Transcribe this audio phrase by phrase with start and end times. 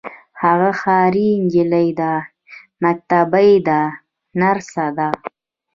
[0.43, 2.13] هغه ښاري نجلۍ ده
[2.83, 3.81] مکتبۍ ده
[4.39, 5.09] نرسه ده.